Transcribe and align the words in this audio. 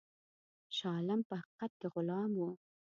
شاه 0.75 0.95
عالم 0.97 1.21
په 1.29 1.33
حقیقت 1.41 1.71
کې 1.79 1.87
غلام 1.93 2.31
وو. 2.39 2.51